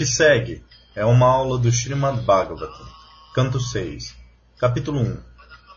que 0.00 0.06
segue 0.06 0.64
é 0.96 1.04
uma 1.04 1.26
aula 1.26 1.58
do 1.58 1.68
Srimad 1.68 2.22
Bhagavatam, 2.22 2.86
canto 3.34 3.60
6, 3.60 4.16
capítulo 4.58 4.98
1, 4.98 5.22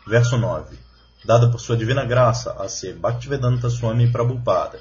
verso 0.06 0.38
9, 0.38 0.78
dada 1.26 1.50
por 1.50 1.60
sua 1.60 1.76
divina 1.76 2.06
graça 2.06 2.54
a 2.54 2.66
ser 2.66 2.94
Bhaktivedanta 2.94 3.68
Swami 3.68 4.10
Prabhupada, 4.10 4.80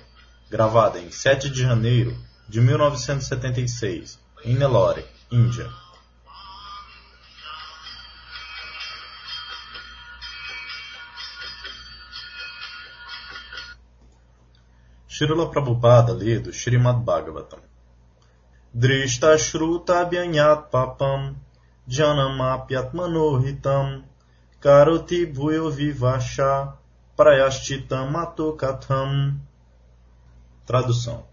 gravada 0.49 0.97
em 0.97 1.11
7 1.11 1.49
de 1.49 1.59
janeiro 1.59 2.17
de 2.47 2.61
1976, 2.61 4.17
em 4.45 4.55
Nellore, 4.55 5.05
Índia. 5.29 5.69
Srila 15.09 15.51
Prabhupada 15.51 16.13
lê 16.13 16.39
do 16.39 16.53
Srimad 16.53 17.03
Bhagavatam. 17.03 17.72
Bhyanyat 18.75 20.71
Papam 20.71 21.35
Janamapyatmanohitam 21.87 24.03
Karoti 24.59 25.27
Bhuyo 25.27 25.69
Vivasha 25.69 26.73
Prayashchitam 27.15 28.09
Matokatham 28.09 29.39
Tradução. 30.65 31.23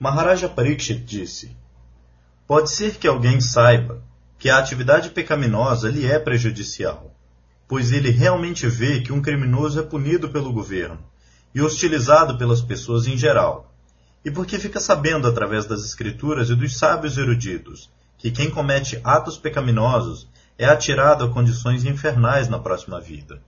Maharaja 0.00 0.48
Parikshit 0.48 1.04
disse 1.04 1.54
Pode 2.46 2.70
ser 2.70 2.96
que 2.96 3.06
alguém 3.06 3.42
saiba 3.42 4.02
que 4.38 4.48
a 4.48 4.58
atividade 4.58 5.10
pecaminosa 5.10 5.90
lhe 5.90 6.10
é 6.10 6.18
prejudicial, 6.18 7.14
pois 7.68 7.92
ele 7.92 8.08
realmente 8.08 8.66
vê 8.66 9.02
que 9.02 9.12
um 9.12 9.20
criminoso 9.20 9.80
é 9.80 9.82
punido 9.82 10.30
pelo 10.30 10.50
governo 10.50 10.98
e 11.54 11.60
hostilizado 11.60 12.38
pelas 12.38 12.62
pessoas 12.62 13.06
em 13.06 13.18
geral, 13.18 13.73
e 14.24 14.30
porque 14.30 14.58
fica 14.58 14.80
sabendo 14.80 15.28
através 15.28 15.66
das 15.66 15.84
escrituras 15.84 16.48
e 16.48 16.54
dos 16.54 16.78
sábios 16.78 17.18
eruditos 17.18 17.90
que 18.16 18.30
quem 18.30 18.50
comete 18.50 19.00
atos 19.04 19.36
pecaminosos 19.36 20.26
é 20.58 20.64
atirado 20.64 21.24
a 21.24 21.30
condições 21.30 21.84
infernais 21.84 22.48
na 22.48 22.58
próxima 22.58 23.00
vida. 23.00 23.42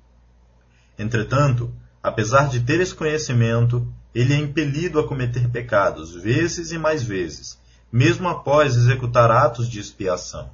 Entretanto, 0.98 1.72
apesar 2.02 2.48
de 2.48 2.60
ter 2.60 2.80
esse 2.80 2.94
conhecimento, 2.94 3.90
ele 4.14 4.34
é 4.34 4.36
impelido 4.36 4.98
a 4.98 5.06
cometer 5.06 5.48
pecados 5.48 6.14
vezes 6.14 6.72
e 6.72 6.78
mais 6.78 7.02
vezes, 7.02 7.58
mesmo 7.90 8.28
após 8.28 8.76
executar 8.76 9.30
atos 9.30 9.68
de 9.68 9.78
expiação. 9.78 10.50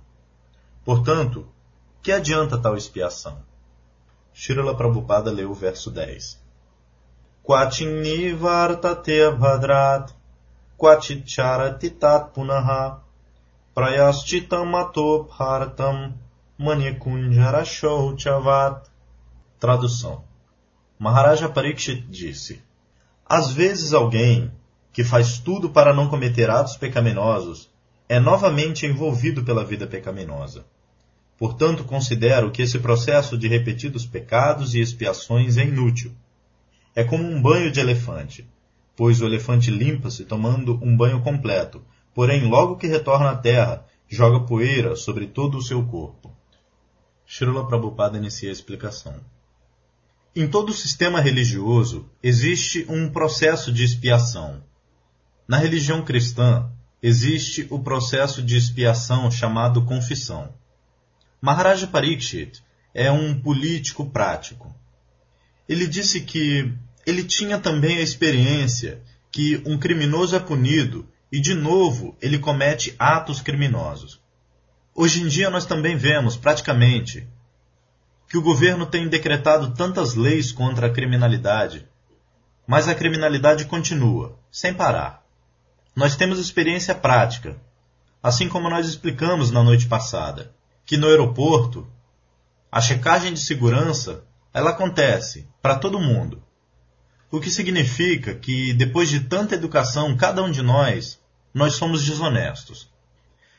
Portanto, 0.85 1.47
que 2.03 2.13
adianta 2.13 2.59
tal 2.59 2.77
expiação? 2.77 3.39
Shirala 4.35 4.77
Prabhupada 4.77 5.31
leu 5.31 5.51
o 5.51 5.55
verso 5.55 5.91
10. 5.91 6.41
क्वाचिन्निवार्तते 7.48 9.20
भद्रात् 9.42 10.10
क्वचिच्चारति 10.80 11.90
tat 12.02 12.34
punaha 12.36 12.82
prayaschitam 13.78 14.74
bharatam 15.32 16.14
manikunjara 16.60 17.64
shouchavat. 17.64 18.90
Tradução 19.60 20.24
Maharaja 21.00 21.48
Parikshit 21.48 22.02
disse 22.10 22.62
Às 23.26 23.52
vezes 23.52 23.94
alguém 23.94 24.52
que 24.92 25.04
faz 25.04 25.40
tudo 25.40 25.70
para 25.70 25.94
não 25.94 26.10
cometer 26.10 26.50
atos 26.50 26.76
pecaminosos 26.76 27.70
é 28.10 28.20
novamente 28.20 28.86
envolvido 28.86 29.44
pela 29.44 29.64
vida 29.64 29.88
pecaminosa. 29.88 30.66
Portanto, 31.38 31.84
considero 31.84 32.52
que 32.52 32.62
esse 32.62 32.80
processo 32.80 33.38
de 33.38 33.48
repetidos 33.48 34.06
pecados 34.06 34.76
e 34.76 34.80
expiações 34.82 35.58
é 35.58 35.64
inútil 35.64 36.14
é 36.95 37.03
como 37.03 37.25
um 37.25 37.41
banho 37.41 37.71
de 37.71 37.81
elefante, 37.81 38.49
pois 38.97 39.21
o 39.21 39.27
elefante 39.27 39.71
limpa-se 39.71 40.25
tomando 40.25 40.79
um 40.83 40.97
banho 40.97 41.23
completo, 41.23 41.83
porém, 42.15 42.47
logo 42.49 42.77
que 42.77 42.87
retorna 42.87 43.31
à 43.31 43.37
terra, 43.37 43.87
joga 44.09 44.41
poeira 44.41 44.95
sobre 44.95 45.27
todo 45.27 45.57
o 45.57 45.63
seu 45.63 45.83
corpo. 45.85 46.31
Srila 47.27 47.67
Prabhupada 47.67 48.19
inicia 48.19 48.51
a 48.51 48.53
explicação. 48.53 49.15
Em 50.37 50.47
todo 50.47 50.73
sistema 50.73 51.21
religioso 51.21 52.09
existe 52.23 52.85
um 52.89 53.11
processo 53.11 53.73
de 53.73 53.85
expiação. 53.85 54.63
Na 55.49 55.57
religião 55.57 56.03
cristã 56.03 56.71
existe 57.03 57.67
o 57.71 57.79
processo 57.79 58.43
de 58.43 58.57
expiação 58.57 59.31
chamado 59.31 59.85
confissão. 59.85 60.55
Maharaja 61.41 61.87
Parikshit 61.87 62.63
é 62.95 63.11
um 63.11 63.39
político 63.41 64.11
prático 64.11 64.75
ele 65.73 65.87
disse 65.87 66.21
que 66.21 66.71
ele 67.07 67.25
tinha 67.25 67.59
também 67.59 67.97
a 67.97 68.03
experiência 68.03 69.03
que 69.31 69.63
um 69.65 69.79
criminoso 69.79 70.37
é 70.37 70.39
punido 70.39 71.09
e, 71.33 71.41
de 71.41 71.55
novo, 71.55 72.15
ele 72.21 72.39
comete 72.39 72.95
atos 72.99 73.41
criminosos. 73.41 74.21
Hoje 74.95 75.23
em 75.23 75.29
dia, 75.29 75.49
nós 75.49 75.65
também 75.65 75.97
vemos, 75.97 76.37
praticamente, 76.37 77.27
que 78.29 78.37
o 78.37 78.43
governo 78.43 78.85
tem 78.85 79.09
decretado 79.09 79.75
tantas 79.75 80.15
leis 80.15 80.53
contra 80.53 80.89
a 80.89 80.91
criminalidade, 80.91 81.89
mas 82.67 82.87
a 82.87 82.95
criminalidade 82.95 83.65
continua, 83.65 84.39
sem 84.51 84.75
parar. 84.75 85.25
Nós 85.97 86.17
temos 86.17 86.39
experiência 86.39 86.95
prática, 86.95 87.57
assim 88.23 88.47
como 88.47 88.69
nós 88.69 88.87
explicamos 88.87 89.51
na 89.51 89.63
noite 89.63 89.87
passada, 89.87 90.55
que 90.85 90.99
no 90.99 91.09
aeroporto, 91.09 91.87
a 92.71 92.79
checagem 92.79 93.33
de 93.33 93.41
segurança 93.41 94.23
ela 94.53 94.71
acontece 94.71 95.49
para 95.61 95.77
todo 95.77 96.01
mundo. 96.01 96.43
O 97.31 97.41
que 97.41 97.51
significa 97.51 98.35
que, 98.35 98.75
depois 98.75 99.09
de 99.09 99.21
tanta 99.21 99.55
educação, 99.55 100.17
cada 100.17 100.43
um 100.43 100.51
de 100.51 100.61
nós, 100.61 101.19
nós 101.55 101.75
somos 101.75 102.05
desonestos. 102.05 102.91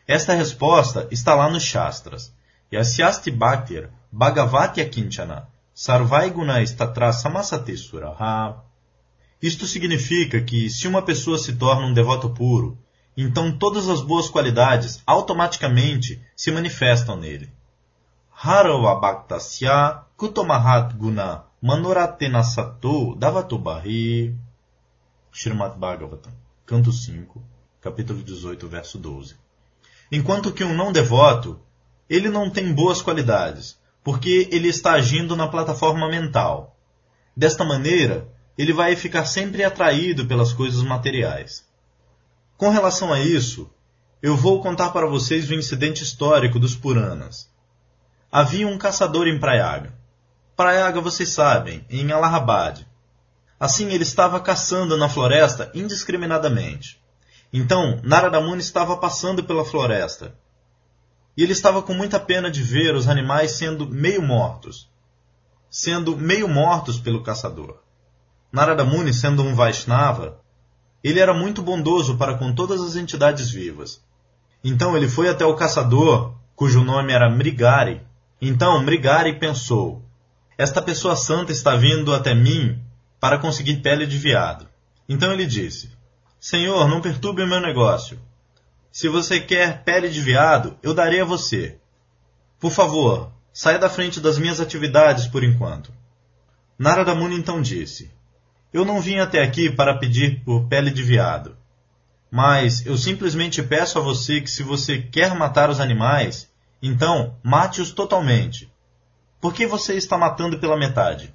Esta 0.08 0.34
resposta 0.34 1.08
está 1.10 1.34
lá 1.34 1.50
nos 1.50 1.64
Shastras. 1.64 2.34
Yasyasti 2.72 3.32
Bhaktir 3.32 3.90
Bhagavatya 4.12 4.88
Kinchana 4.88 5.48
Sarvaiguna 5.74 6.62
Statra 6.62 7.12
Samasate 7.12 7.76
Suraha. 7.78 8.64
Isto 9.42 9.66
significa 9.66 10.42
que, 10.42 10.70
se 10.70 10.88
uma 10.88 11.02
pessoa 11.02 11.38
se 11.38 11.54
torna 11.54 11.88
um 11.88 11.94
devoto 11.94 12.30
puro, 12.30 12.78
então 13.18 13.58
todas 13.58 13.90
as 13.90 14.02
boas 14.02 14.30
qualidades 14.30 15.02
automaticamente 15.06 16.22
se 16.36 16.52
manifestam 16.52 17.16
nele. 17.16 17.52
Haravabhaktasya 18.36 20.04
Kutomahat 20.18 20.94
Guna 20.96 21.44
Manoratena 21.62 22.44
Sato 22.44 23.16
Davatubahi 23.16 24.36
Srimad 25.32 25.78
Bhagavatam, 25.78 26.32
canto 26.66 26.92
5, 26.92 27.42
capítulo 27.82 28.22
18, 28.22 28.68
verso 28.68 28.98
12. 28.98 29.36
Enquanto 30.12 30.52
que 30.52 30.64
um 30.64 30.76
não 30.76 30.92
devoto, 30.92 31.60
ele 32.10 32.30
não 32.30 32.50
tem 32.50 32.72
boas 32.72 33.02
qualidades, 33.02 33.80
porque 34.04 34.48
ele 34.52 34.68
está 34.68 34.94
agindo 34.94 35.36
na 35.36 35.48
plataforma 35.48 36.08
mental. 36.08 36.78
Desta 37.36 37.64
maneira, 37.64 38.28
ele 38.58 38.74
vai 38.74 38.96
ficar 38.96 39.26
sempre 39.26 39.64
atraído 39.64 40.28
pelas 40.28 40.54
coisas 40.54 40.84
materiais. 40.84 41.66
Com 42.58 42.70
relação 42.70 43.12
a 43.12 43.20
isso, 43.20 43.72
eu 44.22 44.38
vou 44.38 44.62
contar 44.62 44.92
para 44.92 45.08
vocês 45.08 45.50
o 45.50 45.54
incidente 45.54 46.04
histórico 46.04 46.60
dos 46.60 46.76
Puranas. 46.76 47.50
Havia 48.36 48.68
um 48.68 48.80
caçador 48.80 49.28
em 49.28 49.40
Prayaga. 49.40 49.94
Prayaga, 50.56 51.00
vocês 51.00 51.30
sabem, 51.30 51.86
em 51.88 52.12
Allahabad. 52.12 52.84
Assim, 53.60 53.92
ele 53.92 54.02
estava 54.02 54.40
caçando 54.40 54.98
na 54.98 55.08
floresta 55.08 55.70
indiscriminadamente. 55.76 57.00
Então, 57.54 58.02
Narada 58.04 58.42
Muni 58.42 58.60
estava 58.60 58.98
passando 58.98 59.44
pela 59.44 59.64
floresta. 59.64 60.34
E 61.38 61.44
ele 61.44 61.52
estava 61.52 61.84
com 61.84 61.94
muita 61.94 62.20
pena 62.20 62.50
de 62.50 62.64
ver 62.64 62.96
os 62.96 63.08
animais 63.08 63.52
sendo 63.52 63.88
meio 63.88 64.24
mortos. 64.24 64.90
Sendo 65.70 66.18
meio 66.18 66.48
mortos 66.48 66.98
pelo 66.98 67.22
caçador. 67.22 67.84
Narada 68.52 68.84
Muni, 68.84 69.14
sendo 69.14 69.44
um 69.44 69.54
Vaishnava, 69.54 70.42
ele 71.04 71.20
era 71.20 71.36
muito 71.36 71.62
bondoso 71.62 72.18
para 72.18 72.36
com 72.36 72.52
todas 72.52 72.82
as 72.82 72.96
entidades 72.96 73.52
vivas. 73.52 74.04
Então 74.64 74.98
ele 74.98 75.08
foi 75.08 75.30
até 75.30 75.46
o 75.46 75.56
caçador, 75.56 76.34
cujo 76.56 76.84
nome 76.84 77.14
era 77.14 77.30
Mrigari, 77.30 78.02
então 78.48 78.82
Mrigari 78.82 79.40
pensou: 79.40 80.04
Esta 80.58 80.82
pessoa 80.82 81.16
santa 81.16 81.52
está 81.52 81.76
vindo 81.76 82.14
até 82.14 82.34
mim 82.34 82.82
para 83.20 83.38
conseguir 83.38 83.78
pele 83.78 84.06
de 84.06 84.18
veado. 84.18 84.68
Então 85.08 85.32
ele 85.32 85.46
disse: 85.46 85.92
Senhor, 86.40 86.88
não 86.88 87.02
perturbe 87.02 87.42
o 87.42 87.48
meu 87.48 87.62
negócio. 87.62 88.20
Se 88.92 89.08
você 89.08 89.40
quer 89.40 89.84
pele 89.84 90.10
de 90.10 90.22
veado, 90.22 90.78
eu 90.84 90.94
darei 90.94 91.22
a 91.22 91.26
você. 91.26 91.78
Por 92.60 92.72
favor, 92.72 93.32
saia 93.52 93.80
da 93.80 93.90
frente 93.90 94.20
das 94.20 94.38
minhas 94.38 94.60
atividades 94.60 95.26
por 95.26 95.44
enquanto. 95.44 95.94
Narada 96.78 97.16
Muni 97.16 97.36
então 97.36 97.62
disse: 97.62 98.12
Eu 98.74 98.84
não 98.84 99.00
vim 99.00 99.20
até 99.20 99.42
aqui 99.42 99.70
para 99.72 99.98
pedir 99.98 100.44
por 100.44 100.68
pele 100.68 100.92
de 100.92 101.02
veado. 101.02 101.56
Mas 102.30 102.86
eu 102.86 102.98
simplesmente 102.98 103.62
peço 103.64 104.00
a 104.00 104.02
você 104.02 104.42
que, 104.42 104.50
se 104.50 104.64
você 104.64 104.98
quer 104.98 105.36
matar 105.36 105.70
os 105.70 105.80
animais, 105.80 106.52
então, 106.86 107.38
mate-os 107.42 107.94
totalmente. 107.94 108.70
Por 109.40 109.54
que 109.54 109.66
você 109.66 109.94
está 109.94 110.18
matando 110.18 110.60
pela 110.60 110.76
metade? 110.76 111.34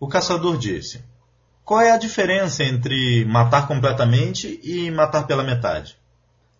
O 0.00 0.08
caçador 0.08 0.56
disse: 0.56 1.04
Qual 1.62 1.82
é 1.82 1.90
a 1.90 1.98
diferença 1.98 2.64
entre 2.64 3.26
matar 3.26 3.68
completamente 3.68 4.58
e 4.64 4.90
matar 4.90 5.26
pela 5.26 5.44
metade? 5.44 5.98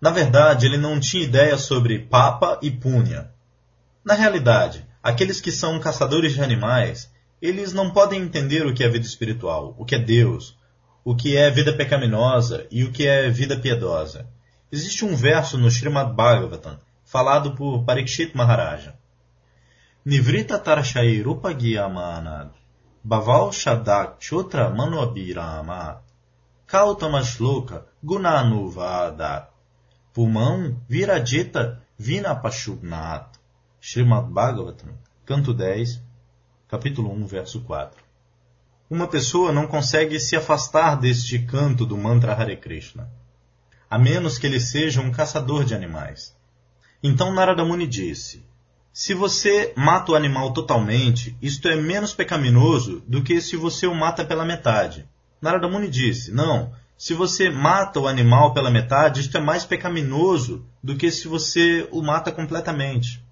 Na 0.02 0.10
verdade, 0.10 0.66
ele 0.66 0.76
não 0.76 1.00
tinha 1.00 1.24
ideia 1.24 1.56
sobre 1.56 1.98
papa 1.98 2.58
e 2.60 2.70
punha. 2.70 3.30
Na 4.04 4.12
realidade, 4.12 4.86
aqueles 5.02 5.40
que 5.40 5.50
são 5.50 5.80
caçadores 5.80 6.34
de 6.34 6.42
animais, 6.42 7.10
eles 7.40 7.72
não 7.72 7.90
podem 7.90 8.20
entender 8.20 8.66
o 8.66 8.74
que 8.74 8.84
é 8.84 8.88
vida 8.88 9.06
espiritual, 9.06 9.74
o 9.78 9.84
que 9.86 9.94
é 9.94 9.98
Deus, 9.98 10.58
o 11.02 11.16
que 11.16 11.38
é 11.38 11.50
vida 11.50 11.72
pecaminosa 11.72 12.66
e 12.70 12.84
o 12.84 12.92
que 12.92 13.06
é 13.06 13.30
vida 13.30 13.58
piedosa. 13.58 14.28
Existe 14.70 15.06
um 15.06 15.16
verso 15.16 15.56
no 15.56 15.68
Srimad 15.68 16.12
Bhagavatam, 16.12 16.78
falado 17.04 17.54
por 17.54 17.84
Parikshit 17.84 18.34
Maharaja. 18.34 18.94
Nivrita 20.04 20.58
Tarashai 20.58 21.22
Rupagiyamanad 21.22 22.50
Bhaval 23.02 23.52
Shadak 23.52 24.18
Chotra 24.20 24.70
Manobirama 24.70 26.02
Kautama 26.66 27.22
Shloka 27.22 27.86
Gunanuvadat 28.02 29.48
Pulmão 30.12 30.76
Viradita 30.88 31.80
Vinapashugnat 31.98 33.38
Srimad 33.86 34.32
Bhagavatam, 34.32 34.94
canto 35.26 35.52
10, 35.52 36.00
capítulo 36.66 37.12
1, 37.12 37.26
verso 37.26 37.60
4. 37.60 38.02
Uma 38.88 39.06
pessoa 39.06 39.52
não 39.52 39.66
consegue 39.66 40.18
se 40.18 40.34
afastar 40.34 40.96
deste 40.98 41.40
canto 41.40 41.84
do 41.84 41.94
mantra 41.94 42.32
Hare 42.32 42.56
Krishna, 42.56 43.10
a 43.90 43.98
menos 43.98 44.38
que 44.38 44.46
ele 44.46 44.58
seja 44.58 45.02
um 45.02 45.12
caçador 45.12 45.64
de 45.64 45.74
animais. 45.74 46.34
Então 47.06 47.34
Narada 47.34 47.62
Muni 47.66 47.86
disse: 47.86 48.42
se 48.90 49.12
você 49.12 49.74
mata 49.76 50.12
o 50.12 50.14
animal 50.14 50.54
totalmente, 50.54 51.36
isto 51.42 51.68
é 51.68 51.76
menos 51.76 52.14
pecaminoso 52.14 53.02
do 53.06 53.22
que 53.22 53.42
se 53.42 53.56
você 53.56 53.86
o 53.86 53.94
mata 53.94 54.24
pela 54.24 54.42
metade. 54.42 55.06
Narada 55.38 55.68
Muni 55.68 55.90
disse: 55.90 56.32
Não, 56.32 56.72
se 56.96 57.12
você 57.12 57.50
mata 57.50 58.00
o 58.00 58.08
animal 58.08 58.54
pela 58.54 58.70
metade, 58.70 59.20
isto 59.20 59.36
é 59.36 59.40
mais 59.40 59.66
pecaminoso 59.66 60.64
do 60.82 60.96
que 60.96 61.10
se 61.10 61.28
você 61.28 61.86
o 61.92 62.00
mata 62.00 62.32
completamente. 62.32 63.22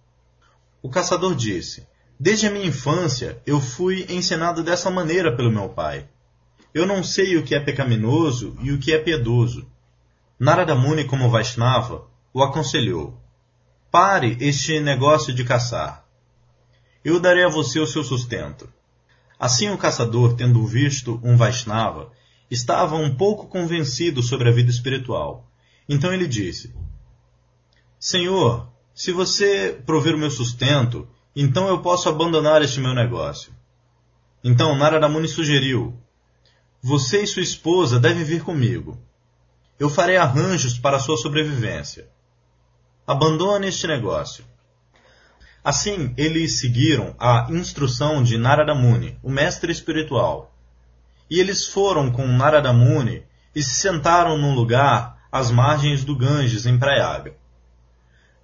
O 0.83 0.91
caçador 0.91 1.35
disse: 1.35 1.87
Desde 2.21 2.49
a 2.49 2.51
minha 2.51 2.67
infância 2.67 3.41
eu 3.47 3.59
fui 3.59 4.05
ensinado 4.11 4.63
dessa 4.63 4.91
maneira 4.91 5.35
pelo 5.35 5.51
meu 5.51 5.71
pai. 5.71 6.07
Eu 6.75 6.85
não 6.85 7.03
sei 7.03 7.39
o 7.39 7.43
que 7.43 7.55
é 7.55 7.61
pecaminoso 7.61 8.55
e 8.61 8.71
o 8.71 8.79
que 8.79 8.93
é 8.93 8.99
piedoso. 8.99 9.67
Narada 10.39 10.75
Muni, 10.75 11.05
como 11.05 11.31
Vaishnava, 11.31 12.07
o 12.35 12.43
aconselhou: 12.43 13.22
Pare 13.93 14.39
este 14.41 14.81
negócio 14.81 15.35
de 15.35 15.45
caçar. 15.45 16.03
Eu 17.05 17.21
darei 17.21 17.45
a 17.45 17.51
você 17.51 17.79
o 17.79 17.87
seu 17.87 18.03
sustento. 18.03 18.67
Assim 19.39 19.69
o 19.69 19.77
caçador, 19.77 20.33
tendo 20.33 20.67
visto 20.67 21.21
um 21.23 21.37
Vaishnava, 21.37 22.11
estava 22.51 22.97
um 22.97 23.15
pouco 23.15 23.49
convencido 23.49 24.23
sobre 24.23 24.49
a 24.49 24.51
vida 24.51 24.71
espiritual. 24.71 25.47
Então 25.87 26.11
ele 26.11 26.27
disse: 26.27 26.75
Senhor, 28.01 28.67
se 28.95 29.13
você 29.13 29.79
prover 29.85 30.15
o 30.15 30.19
meu 30.19 30.31
sustento, 30.31 31.07
então 31.37 31.69
eu 31.69 31.83
posso 31.83 32.09
abandonar 32.09 32.63
este 32.63 32.81
meu 32.81 32.95
negócio. 32.95 33.53
Então 34.43 34.75
Narada 34.75 35.07
Muni 35.07 35.29
sugeriu: 35.29 35.95
Você 36.83 37.25
e 37.25 37.27
sua 37.27 37.43
esposa 37.43 38.01
devem 38.01 38.25
vir 38.25 38.43
comigo. 38.43 38.99
Eu 39.79 39.91
farei 39.91 40.17
arranjos 40.17 40.79
para 40.79 40.99
sua 40.99 41.19
sobrevivência. 41.19 42.09
Abandone 43.05 43.67
este 43.67 43.89
negócio. 43.89 44.45
Assim, 45.65 46.15
eles 46.17 46.61
seguiram 46.61 47.17
a 47.19 47.49
instrução 47.51 48.23
de 48.23 48.39
Narada 48.39 48.75
Muni, 48.75 49.19
o 49.23 49.31
mestre 49.31 49.73
espiritual. 49.73 50.55
E 51.29 51.41
eles 51.41 51.67
foram 51.67 52.13
com 52.13 52.27
Narada 52.27 52.73
Muni 52.73 53.25
e 53.55 53.63
se 53.63 53.75
sentaram 53.75 54.39
num 54.39 54.55
lugar 54.55 55.21
às 55.33 55.51
margens 55.51 56.05
do 56.05 56.17
Ganges, 56.17 56.65
em 56.65 56.79
Prayaga. 56.79 57.35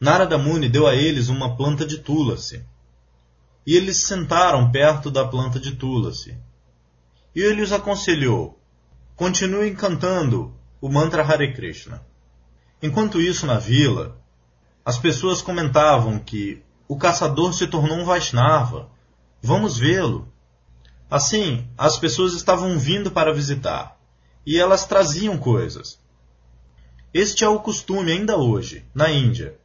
Narada 0.00 0.36
Muni 0.36 0.68
deu 0.68 0.88
a 0.88 0.94
eles 0.94 1.28
uma 1.28 1.56
planta 1.56 1.86
de 1.86 1.98
tulasi. 1.98 2.64
E 3.64 3.76
eles 3.76 3.98
se 3.98 4.06
sentaram 4.06 4.72
perto 4.72 5.08
da 5.08 5.24
planta 5.24 5.60
de 5.60 5.76
tulasi. 5.76 6.36
E 7.32 7.40
ele 7.40 7.62
os 7.62 7.72
aconselhou: 7.72 8.60
continuem 9.14 9.74
cantando 9.74 10.52
o 10.80 10.88
mantra 10.88 11.22
Hare 11.22 11.52
Krishna. 11.52 12.02
Enquanto 12.82 13.20
isso, 13.20 13.46
na 13.46 13.58
vila, 13.58 14.18
as 14.88 14.96
pessoas 14.96 15.42
comentavam 15.42 16.18
que 16.18 16.62
o 16.88 16.96
caçador 16.96 17.52
se 17.52 17.66
tornou 17.66 17.98
um 17.98 18.06
Vaishnava. 18.06 18.88
Vamos 19.42 19.76
vê-lo. 19.76 20.32
Assim, 21.10 21.68
as 21.76 21.98
pessoas 21.98 22.32
estavam 22.32 22.78
vindo 22.78 23.10
para 23.10 23.34
visitar 23.34 23.98
e 24.46 24.58
elas 24.58 24.86
traziam 24.86 25.36
coisas. 25.36 26.00
Este 27.12 27.44
é 27.44 27.48
o 27.50 27.60
costume 27.60 28.12
ainda 28.12 28.38
hoje, 28.38 28.82
na 28.94 29.10
Índia, 29.10 29.58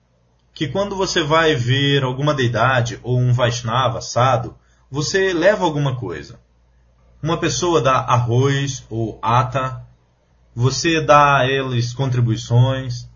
que 0.54 0.68
quando 0.68 0.94
você 0.94 1.24
vai 1.24 1.56
ver 1.56 2.04
alguma 2.04 2.34
deidade 2.34 3.00
ou 3.02 3.18
um 3.18 3.32
Vaishnava 3.32 4.00
assado, 4.00 4.58
você 4.92 5.32
leva 5.32 5.64
alguma 5.64 5.96
coisa. 5.96 6.38
Uma 7.22 7.40
pessoa 7.40 7.80
dá 7.80 7.96
arroz 7.96 8.86
ou 8.90 9.20
ata, 9.22 9.88
você 10.54 11.00
dá 11.00 11.38
a 11.38 11.48
eles 11.48 11.94
contribuições, 11.94 13.08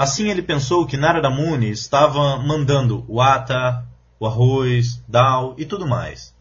Assim 0.00 0.30
ele 0.30 0.40
pensou 0.40 0.86
que 0.86 0.96
Narada 0.96 1.28
Muni 1.28 1.68
estava 1.68 2.38
mandando 2.38 3.04
o 3.06 3.20
ata, 3.20 3.84
o 4.18 4.26
arroz, 4.26 5.04
dal 5.06 5.54
e 5.58 5.66
tudo 5.66 5.86
mais. 5.86 6.34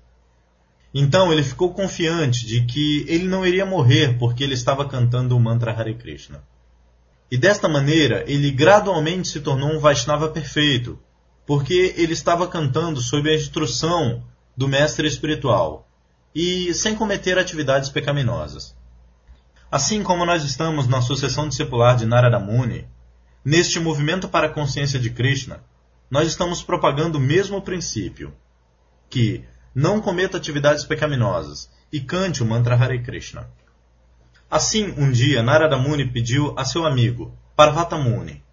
Então 0.94 1.30
ele 1.34 1.44
ficou 1.44 1.74
confiante 1.74 2.46
de 2.46 2.66
que 2.66 3.04
ele 3.06 3.28
não 3.28 3.46
iria 3.46 3.66
morrer 3.66 4.18
porque 4.18 4.46
ele 4.46 4.54
estava 4.54 4.88
cantando 4.88 5.36
o 5.36 5.40
mantra 5.42 5.74
Hare 5.74 5.94
Krishna. 5.96 6.42
E 7.30 7.38
desta 7.38 7.68
maneira 7.68 8.24
ele 8.32 8.50
gradualmente 8.50 9.28
se 9.28 9.42
tornou 9.42 9.74
um 9.74 9.80
Vaishnava 9.80 10.30
perfeito, 10.30 10.98
porque 11.46 11.94
ele 11.98 12.14
estava 12.14 12.48
cantando 12.48 13.02
sob 13.02 13.30
a 13.30 13.36
instrução 13.36 14.24
do 14.56 14.70
mestre 14.70 15.06
espiritual 15.06 15.86
e 16.34 16.74
sem 16.74 16.96
cometer 16.96 17.38
atividades 17.38 17.90
pecaminosas. 17.90 18.74
Assim 19.70 20.02
como 20.02 20.26
nós 20.26 20.46
estamos 20.46 20.88
na 20.88 21.02
sucessão 21.02 21.50
discipular 21.50 21.98
de 21.98 22.06
Narada 22.06 22.40
Muni, 22.40 22.88
Neste 23.44 23.80
movimento 23.80 24.28
para 24.28 24.48
a 24.48 24.54
consciência 24.54 25.00
de 25.00 25.10
Krishna, 25.10 25.64
nós 26.12 26.28
estamos 26.28 26.62
propagando 26.62 27.18
o 27.18 27.22
mesmo 27.22 27.62
princípio, 27.62 28.34
que 29.10 29.46
não 29.74 30.02
cometa 30.02 30.38
atividades 30.38 30.84
pecaminosas 30.84 31.70
e 31.92 32.02
cante 32.02 32.44
o 32.44 32.46
mantra 32.46 32.76
Hare 32.76 33.02
Krishna. 33.02 33.50
Assim, 34.52 34.94
um 34.98 35.12
dia, 35.12 35.42
Narada 35.42 35.78
Muni 35.78 36.06
pediu 36.06 36.54
a 36.58 36.66
seu 36.66 36.86
amigo, 36.86 37.34
Parvata 37.56 37.98
Muni, 37.98 38.44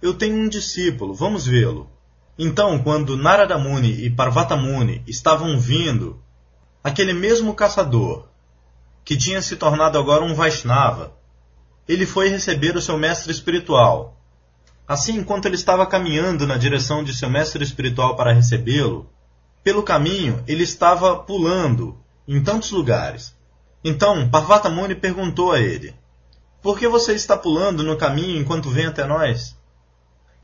Eu 0.00 0.14
tenho 0.14 0.36
um 0.36 0.48
discípulo, 0.48 1.12
vamos 1.12 1.46
vê-lo. 1.46 1.90
Então, 2.38 2.82
quando 2.82 3.18
Narada 3.18 3.58
Muni 3.58 4.06
e 4.06 4.08
Parvata 4.08 4.56
Muni 4.56 5.02
estavam 5.06 5.58
vindo, 5.60 6.22
aquele 6.82 7.12
mesmo 7.12 7.52
caçador, 7.52 8.26
que 9.04 9.16
tinha 9.16 9.42
se 9.42 9.56
tornado 9.56 9.98
agora 9.98 10.24
um 10.24 10.34
Vaishnava, 10.34 11.12
ele 11.86 12.06
foi 12.06 12.28
receber 12.28 12.76
o 12.76 12.80
seu 12.80 12.96
mestre 12.96 13.30
espiritual, 13.30 14.19
Assim, 14.90 15.18
enquanto 15.18 15.46
ele 15.46 15.54
estava 15.54 15.86
caminhando 15.86 16.48
na 16.48 16.56
direção 16.56 17.04
de 17.04 17.14
seu 17.14 17.30
mestre 17.30 17.62
espiritual 17.62 18.16
para 18.16 18.32
recebê-lo, 18.32 19.08
pelo 19.62 19.84
caminho 19.84 20.42
ele 20.48 20.64
estava 20.64 21.14
pulando 21.14 21.96
em 22.26 22.42
tantos 22.42 22.72
lugares. 22.72 23.32
Então 23.84 24.28
Parvata 24.28 24.68
Muni 24.68 24.96
perguntou 24.96 25.52
a 25.52 25.60
ele: 25.60 25.94
Por 26.60 26.76
que 26.76 26.88
você 26.88 27.14
está 27.14 27.36
pulando 27.36 27.84
no 27.84 27.96
caminho 27.96 28.40
enquanto 28.40 28.68
vem 28.68 28.86
até 28.86 29.04
nós? 29.04 29.56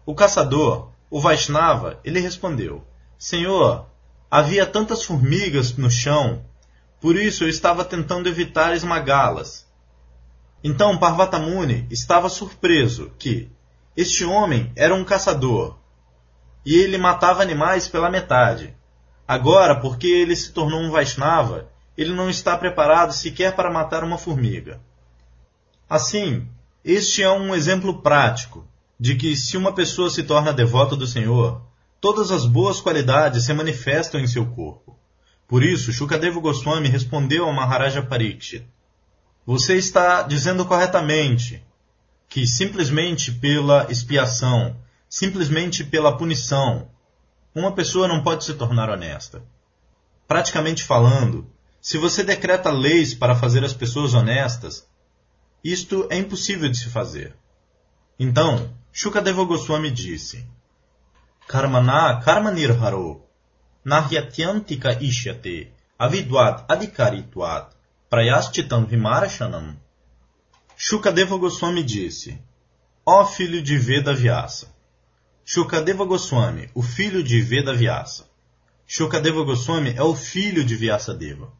O 0.06 0.14
caçador, 0.14 0.92
o 1.10 1.20
Vaishnava, 1.20 1.98
ele 2.04 2.20
respondeu: 2.20 2.86
Senhor, 3.18 3.90
havia 4.30 4.64
tantas 4.64 5.02
formigas 5.02 5.76
no 5.76 5.90
chão, 5.90 6.44
por 7.00 7.16
isso 7.16 7.42
eu 7.42 7.48
estava 7.48 7.84
tentando 7.84 8.28
evitar 8.28 8.76
esmagá-las. 8.76 9.66
Então 10.62 10.96
Parvata 10.98 11.36
Muni 11.36 11.84
estava 11.90 12.28
surpreso 12.28 13.10
que, 13.18 13.50
este 13.96 14.24
homem 14.24 14.70
era 14.76 14.94
um 14.94 15.04
caçador 15.04 15.78
e 16.64 16.74
ele 16.74 16.98
matava 16.98 17.42
animais 17.42 17.88
pela 17.88 18.10
metade. 18.10 18.76
Agora, 19.26 19.80
porque 19.80 20.06
ele 20.06 20.36
se 20.36 20.52
tornou 20.52 20.80
um 20.80 20.90
Vaishnava, 20.90 21.70
ele 21.96 22.12
não 22.12 22.28
está 22.28 22.56
preparado 22.58 23.12
sequer 23.12 23.54
para 23.54 23.72
matar 23.72 24.04
uma 24.04 24.18
formiga. 24.18 24.80
Assim, 25.88 26.46
este 26.84 27.22
é 27.22 27.30
um 27.30 27.54
exemplo 27.54 28.02
prático 28.02 28.68
de 28.98 29.14
que 29.14 29.34
se 29.36 29.56
uma 29.56 29.72
pessoa 29.72 30.10
se 30.10 30.22
torna 30.22 30.52
devota 30.52 30.94
do 30.94 31.06
Senhor, 31.06 31.62
todas 32.00 32.30
as 32.30 32.44
boas 32.44 32.80
qualidades 32.80 33.44
se 33.44 33.54
manifestam 33.54 34.20
em 34.20 34.26
seu 34.26 34.46
corpo. 34.46 34.98
Por 35.48 35.62
isso, 35.62 35.92
Shukadeva 35.92 36.40
Goswami 36.40 36.88
respondeu 36.88 37.46
ao 37.46 37.52
Maharaja 37.52 38.02
Parikshit: 38.02 38.66
Você 39.46 39.76
está 39.76 40.22
dizendo 40.22 40.66
corretamente 40.66 41.65
que 42.28 42.46
simplesmente 42.46 43.32
pela 43.32 43.86
expiação, 43.90 44.76
simplesmente 45.08 45.84
pela 45.84 46.16
punição, 46.16 46.90
uma 47.54 47.72
pessoa 47.72 48.08
não 48.08 48.22
pode 48.22 48.44
se 48.44 48.54
tornar 48.54 48.90
honesta. 48.90 49.42
Praticamente 50.28 50.82
falando, 50.82 51.50
se 51.80 51.96
você 51.98 52.24
decreta 52.24 52.70
leis 52.70 53.14
para 53.14 53.36
fazer 53.36 53.64
as 53.64 53.72
pessoas 53.72 54.12
honestas, 54.12 54.86
isto 55.62 56.06
é 56.10 56.16
impossível 56.16 56.68
de 56.68 56.78
se 56.78 56.90
fazer. 56.90 57.34
Então, 58.18 58.70
Shukadeva 58.92 59.44
Goswami 59.44 59.90
disse: 59.90 60.46
Karmana 61.46 62.20
karmanirharo 62.20 63.22
nahyatyantika 63.84 65.00
ishyate 65.00 65.72
avidvat 65.98 66.64
adhikaritvat 66.68 67.70
prayaschitam 68.10 68.84
vimarashanam. 68.84 69.76
Shukadeva 70.78 71.38
Goswami 71.38 71.82
disse: 71.82 72.38
Ó 73.06 73.24
filho 73.24 73.62
de 73.62 73.78
Veda 73.78 74.12
Vyasa. 74.12 74.68
Shukadeva 75.42 76.04
Goswami, 76.04 76.68
o 76.74 76.82
filho 76.82 77.22
de 77.22 77.40
Veda 77.40 77.72
Vyasa. 77.72 78.26
Shukadeva 78.86 79.42
Goswami 79.42 79.94
é 79.96 80.02
o 80.02 80.14
filho 80.14 80.62
de 80.62 80.76
Vyasadeva. 80.76 81.50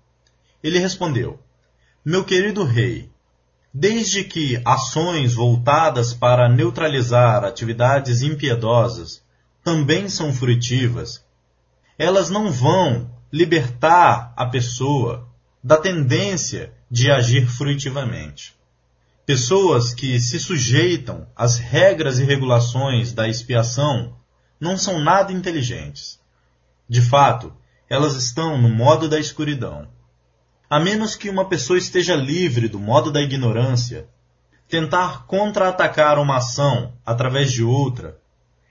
Ele 0.62 0.78
respondeu: 0.78 1.40
Meu 2.04 2.24
querido 2.24 2.62
rei, 2.62 3.10
desde 3.72 4.22
que 4.22 4.60
ações 4.66 5.32
voltadas 5.32 6.12
para 6.12 6.46
neutralizar 6.46 7.42
atividades 7.42 8.20
impiedosas 8.20 9.22
também 9.64 10.10
são 10.10 10.30
frutivas, 10.30 11.24
elas 11.98 12.28
não 12.28 12.52
vão 12.52 13.10
libertar 13.32 14.34
a 14.36 14.44
pessoa 14.44 15.26
da 15.64 15.78
tendência 15.78 16.74
de 16.90 17.10
agir 17.10 17.46
fruitivamente. 17.46 18.55
Pessoas 19.26 19.92
que 19.92 20.20
se 20.20 20.38
sujeitam 20.38 21.26
às 21.34 21.58
regras 21.58 22.20
e 22.20 22.24
regulações 22.24 23.12
da 23.12 23.28
expiação 23.28 24.16
não 24.60 24.78
são 24.78 25.00
nada 25.00 25.32
inteligentes. 25.32 26.20
De 26.88 27.02
fato, 27.02 27.52
elas 27.90 28.14
estão 28.14 28.56
no 28.56 28.68
modo 28.68 29.08
da 29.08 29.18
escuridão. 29.18 29.88
A 30.70 30.78
menos 30.78 31.16
que 31.16 31.28
uma 31.28 31.48
pessoa 31.48 31.76
esteja 31.76 32.14
livre 32.14 32.68
do 32.68 32.78
modo 32.78 33.10
da 33.10 33.20
ignorância, 33.20 34.08
tentar 34.68 35.26
contra-atacar 35.26 36.20
uma 36.20 36.36
ação 36.36 36.92
através 37.04 37.50
de 37.50 37.64
outra 37.64 38.20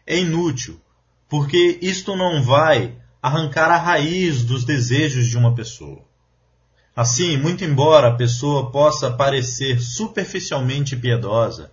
é 0.08 0.18
inútil, 0.18 0.80
porque 1.28 1.80
isto 1.82 2.16
não 2.16 2.42
vai 2.42 2.96
arrancar 3.22 3.70
a 3.72 3.78
raiz 3.78 4.42
dos 4.46 4.64
desejos 4.64 5.28
de 5.28 5.38
uma 5.38 5.54
pessoa. 5.54 6.06
Assim, 6.96 7.36
muito 7.36 7.66
embora 7.66 8.08
a 8.08 8.16
pessoa 8.16 8.72
possa 8.72 9.12
parecer 9.12 9.82
superficialmente 9.82 10.96
piedosa, 10.96 11.72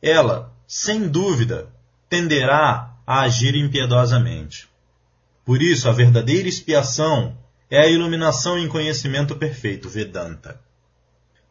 ela, 0.00 0.50
sem 0.66 1.06
dúvida, 1.06 1.68
tenderá 2.08 2.96
a 3.06 3.20
agir 3.20 3.54
impiedosamente. 3.54 4.66
Por 5.44 5.60
isso, 5.60 5.88
a 5.88 5.92
verdadeira 5.92 6.48
expiação 6.48 7.36
é 7.68 7.80
a 7.80 7.86
iluminação 7.86 8.58
em 8.58 8.66
conhecimento 8.66 9.36
perfeito, 9.36 9.90
Vedanta, 9.90 10.58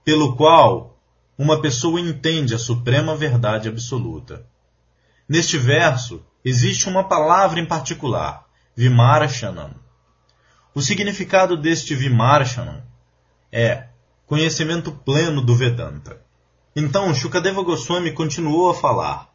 pelo 0.03 0.36
qual 0.36 0.98
uma 1.38 1.62
pessoa 1.62 2.01
entende 2.01 2.55
a 2.55 2.60
suprema 2.60 3.15
verdade 3.15 3.69
absoluta. 3.69 4.46
Neste 5.27 5.60
verso, 5.60 6.25
existe 6.43 6.89
uma 6.89 7.03
palavra 7.03 7.60
em 7.60 7.65
particular, 7.65 8.46
Vimarshanam, 8.75 9.75
o 10.79 10.81
significado 10.81 11.57
deste 11.57 11.93
Vimarshanam 11.93 12.81
é 13.51 13.88
conhecimento 14.25 14.93
pleno 14.93 15.41
do 15.41 15.53
Vedanta. 15.53 16.21
Então, 16.74 17.13
Shukadeva 17.13 17.62
Goswami 17.62 18.13
continuou 18.13 18.69
a 18.69 18.74
falar: 18.74 19.29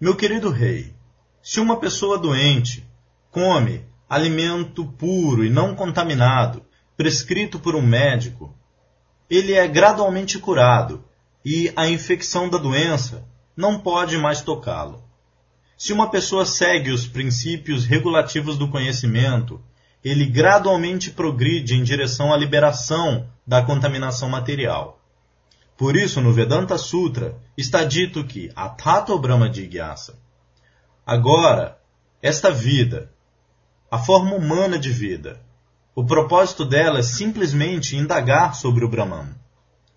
Meu 0.00 0.16
querido 0.16 0.50
rei, 0.50 0.92
se 1.40 1.60
uma 1.60 1.78
pessoa 1.78 2.18
doente 2.18 2.84
come 3.30 3.86
alimento 4.10 4.84
puro 4.84 5.44
e 5.44 5.48
não 5.48 5.76
contaminado, 5.76 6.64
prescrito 6.96 7.60
por 7.60 7.76
um 7.76 7.82
médico, 7.82 8.52
ele 9.30 9.52
é 9.52 9.68
gradualmente 9.68 10.40
curado 10.40 11.04
e 11.44 11.72
a 11.76 11.88
infecção 11.88 12.48
da 12.48 12.58
doença 12.58 13.24
não 13.56 13.78
pode 13.78 14.18
mais 14.18 14.42
tocá-lo. 14.42 15.04
Se 15.78 15.92
uma 15.92 16.10
pessoa 16.10 16.44
segue 16.44 16.90
os 16.90 17.06
princípios 17.06 17.84
regulativos 17.84 18.58
do 18.58 18.66
conhecimento 18.66 19.62
ele 20.04 20.26
gradualmente 20.26 21.10
progride 21.10 21.74
em 21.74 21.82
direção 21.82 22.30
à 22.30 22.36
liberação 22.36 23.26
da 23.46 23.62
contaminação 23.62 24.28
material. 24.28 25.00
Por 25.78 25.96
isso, 25.96 26.20
no 26.20 26.30
Vedanta 26.30 26.76
Sutra, 26.76 27.38
está 27.56 27.84
dito 27.84 28.22
que 28.22 28.52
Atato 28.54 29.18
Brahma 29.18 29.50
Jigyasa. 29.50 30.18
Agora, 31.06 31.78
esta 32.20 32.50
vida, 32.50 33.10
a 33.90 33.98
forma 33.98 34.36
humana 34.36 34.78
de 34.78 34.90
vida, 34.90 35.40
o 35.94 36.04
propósito 36.04 36.66
dela 36.66 36.98
é 36.98 37.02
simplesmente 37.02 37.96
indagar 37.96 38.54
sobre 38.54 38.84
o 38.84 38.88
Brahman. 38.88 39.34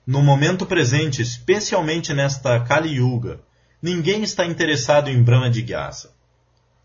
No 0.05 0.23
momento 0.23 0.65
presente, 0.65 1.21
especialmente 1.21 2.13
nesta 2.13 2.61
Kali 2.61 2.95
Yuga, 2.95 3.41
ninguém 3.81 4.23
está 4.23 4.45
interessado 4.45 5.09
em 5.09 5.21
Brahma 5.21 5.51
Jigyasa. 5.51 6.11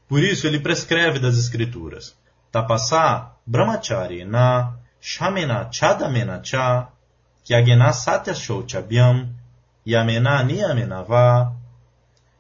Por 0.08 0.22
isso, 0.22 0.46
ele 0.46 0.58
prescreve 0.58 1.20
das 1.20 1.38
escrituras 1.38 2.20
tapasa 2.52 3.30
brahmachari 3.47 4.25
na 4.25 4.75
shamena 5.00 5.64
chadamena 5.71 6.38
cha 6.38 6.88
kyagena 7.44 7.92
satya 7.92 8.35
shochabhyam 8.35 9.35
yamena 9.85 10.42
niyamena 10.44 11.02
va 11.02 11.52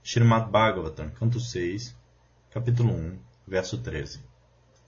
Srimad 0.04 0.50
Bhagavatam, 0.50 1.10
canto 1.10 1.38
6, 1.38 1.94
capítulo 2.52 2.92
1, 2.92 3.18
verso 3.46 3.78
13. 3.78 4.20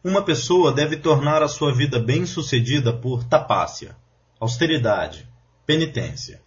Uma 0.02 0.22
pessoa 0.22 0.72
deve 0.72 0.96
tornar 0.96 1.40
a 1.40 1.46
sua 1.46 1.72
vida 1.72 2.00
bem-sucedida 2.00 2.92
por 2.92 3.22
tapácia, 3.22 3.96
austeridade, 4.40 5.28
penitência. 5.64 6.42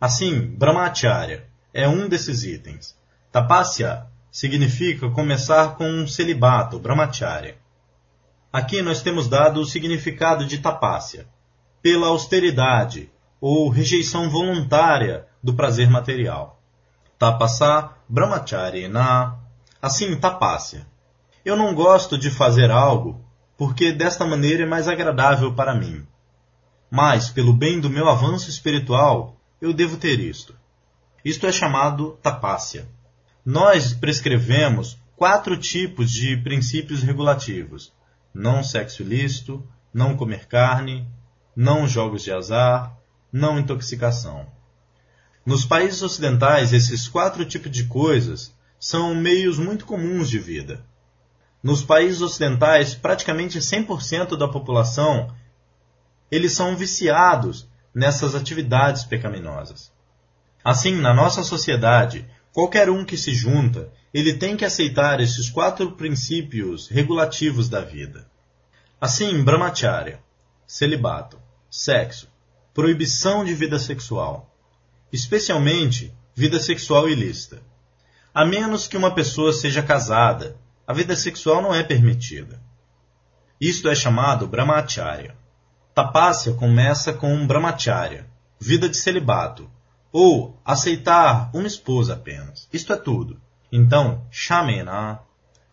Assim, 0.00 0.40
brahmacharya 0.40 1.48
é 1.74 1.88
um 1.88 2.08
desses 2.08 2.44
itens. 2.44 2.96
Tapasya 3.32 4.06
significa 4.30 5.10
começar 5.10 5.74
com 5.76 5.88
um 5.88 6.06
celibato, 6.06 6.78
brahmacharya. 6.78 7.56
Aqui 8.56 8.80
nós 8.80 9.02
temos 9.02 9.28
dado 9.28 9.60
o 9.60 9.66
significado 9.66 10.46
de 10.46 10.56
tapácia, 10.56 11.28
pela 11.82 12.06
austeridade 12.06 13.10
ou 13.38 13.68
rejeição 13.68 14.30
voluntária 14.30 15.26
do 15.42 15.52
prazer 15.52 15.90
material. 15.90 16.58
Tapasa 17.18 17.90
brahmachari 18.08 18.88
na. 18.88 19.36
Assim, 19.82 20.16
tapácia. 20.16 20.86
Eu 21.44 21.54
não 21.54 21.74
gosto 21.74 22.16
de 22.16 22.30
fazer 22.30 22.70
algo 22.70 23.22
porque 23.58 23.92
desta 23.92 24.24
maneira 24.24 24.62
é 24.62 24.66
mais 24.66 24.88
agradável 24.88 25.52
para 25.52 25.74
mim. 25.74 26.06
Mas, 26.90 27.28
pelo 27.28 27.52
bem 27.52 27.78
do 27.78 27.90
meu 27.90 28.08
avanço 28.08 28.48
espiritual, 28.48 29.36
eu 29.60 29.74
devo 29.74 29.98
ter 29.98 30.18
isto. 30.18 30.56
Isto 31.22 31.46
é 31.46 31.52
chamado 31.52 32.18
tapácia. 32.22 32.88
Nós 33.44 33.92
prescrevemos 33.92 34.96
quatro 35.14 35.58
tipos 35.58 36.10
de 36.10 36.38
princípios 36.38 37.02
regulativos 37.02 37.94
não 38.36 38.62
sexo 38.62 39.02
ilícito, 39.02 39.66
não 39.92 40.14
comer 40.14 40.46
carne, 40.46 41.08
não 41.54 41.88
jogos 41.88 42.22
de 42.22 42.30
azar, 42.30 42.94
não 43.32 43.58
intoxicação. 43.58 44.46
Nos 45.44 45.64
países 45.64 46.02
ocidentais, 46.02 46.72
esses 46.74 47.08
quatro 47.08 47.44
tipos 47.46 47.70
de 47.70 47.84
coisas 47.84 48.54
são 48.78 49.14
meios 49.14 49.58
muito 49.58 49.86
comuns 49.86 50.28
de 50.28 50.38
vida. 50.38 50.84
Nos 51.62 51.82
países 51.82 52.20
ocidentais, 52.20 52.94
praticamente 52.94 53.58
100% 53.58 54.36
da 54.36 54.46
população 54.46 55.34
eles 56.30 56.52
são 56.52 56.76
viciados 56.76 57.68
nessas 57.94 58.34
atividades 58.34 59.04
pecaminosas. 59.04 59.92
Assim, 60.62 60.96
na 60.96 61.14
nossa 61.14 61.42
sociedade, 61.42 62.28
qualquer 62.52 62.90
um 62.90 63.04
que 63.04 63.16
se 63.16 63.32
junta 63.32 63.90
ele 64.16 64.32
tem 64.32 64.56
que 64.56 64.64
aceitar 64.64 65.20
esses 65.20 65.50
quatro 65.50 65.92
princípios 65.92 66.88
regulativos 66.88 67.68
da 67.68 67.82
vida. 67.82 68.26
Assim, 68.98 69.44
brahmacharya, 69.44 70.20
celibato, 70.66 71.38
sexo, 71.70 72.26
proibição 72.72 73.44
de 73.44 73.52
vida 73.52 73.78
sexual, 73.78 74.56
especialmente 75.12 76.14
vida 76.34 76.58
sexual 76.58 77.06
ilícita. 77.10 77.60
A 78.32 78.42
menos 78.42 78.88
que 78.88 78.96
uma 78.96 79.14
pessoa 79.14 79.52
seja 79.52 79.82
casada, 79.82 80.56
a 80.86 80.94
vida 80.94 81.14
sexual 81.14 81.60
não 81.60 81.74
é 81.74 81.82
permitida. 81.82 82.58
Isto 83.60 83.86
é 83.86 83.94
chamado 83.94 84.46
brahmacharya. 84.46 85.36
Tapasya 85.94 86.54
começa 86.54 87.12
com 87.12 87.34
um 87.34 87.46
brahmacharya, 87.46 88.26
vida 88.58 88.88
de 88.88 88.96
celibato, 88.96 89.70
ou 90.10 90.58
aceitar 90.64 91.50
uma 91.52 91.66
esposa 91.66 92.14
apenas. 92.14 92.66
Isto 92.72 92.94
é 92.94 92.96
tudo. 92.96 93.44
Então, 93.70 94.26
Shamena. 94.30 95.20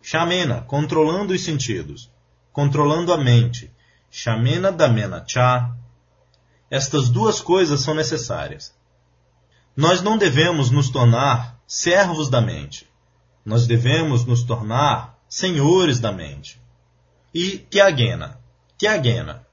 Shamena, 0.02 0.62
controlando 0.62 1.34
os 1.34 1.44
sentidos, 1.44 2.12
controlando 2.52 3.14
a 3.14 3.18
mente. 3.18 3.72
Shamena 4.12 4.72
Damena 4.72 5.24
Cha. 5.26 5.76
Estas 6.70 7.10
duas 7.10 7.40
coisas 7.40 7.82
são 7.82 7.94
necessárias. 7.94 8.74
Nós 9.76 10.02
não 10.02 10.18
devemos 10.18 10.70
nos 10.70 10.90
tornar 10.90 11.60
servos 11.66 12.30
da 12.30 12.42
mente. 12.42 12.88
Nós 13.46 13.66
devemos 13.66 14.26
nos 14.26 14.44
tornar 14.44 15.18
senhores 15.28 16.00
da 16.00 16.12
mente. 16.12 16.62
E 17.34 17.58
Tyagena. 17.58 18.40
Tyagena. 18.78 19.48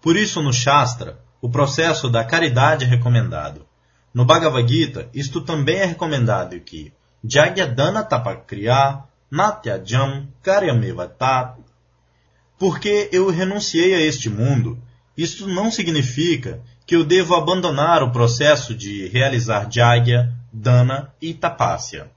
Por 0.00 0.16
isso, 0.16 0.42
no 0.42 0.52
Shastra, 0.52 1.20
o 1.40 1.48
processo 1.48 2.08
da 2.08 2.24
caridade 2.24 2.84
é 2.84 2.88
recomendado. 2.88 3.66
No 4.12 4.24
Bhagavad 4.24 4.68
Gita, 4.68 5.08
isto 5.14 5.40
também 5.40 5.76
é 5.76 5.84
recomendado 5.84 6.58
que 6.60 6.92
Jagyadana 7.24 8.02
Tapakriya 8.02 9.04
Natyajam 9.30 10.28
Karyamevatat 10.42 11.60
porque 12.60 13.08
eu 13.10 13.30
renunciei 13.30 13.94
a 13.94 14.00
este 14.02 14.28
mundo, 14.28 14.78
isto 15.16 15.48
não 15.48 15.70
significa 15.70 16.60
que 16.86 16.94
eu 16.94 17.02
devo 17.02 17.34
abandonar 17.34 18.02
o 18.02 18.12
processo 18.12 18.74
de 18.74 19.08
realizar 19.08 19.66
Jagya, 19.72 20.30
Dana 20.52 21.10
e 21.22 21.32
Tapasya. 21.32 22.10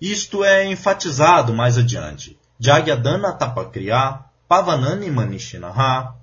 Isto 0.00 0.42
é 0.42 0.66
enfatizado 0.66 1.54
mais 1.54 1.78
adiante. 1.78 2.36
Jagya 2.58 2.96
Dana 2.96 3.32
Tapakriya 3.32 4.24
Pavanani 4.48 5.08
Manishinaha. 5.12 6.16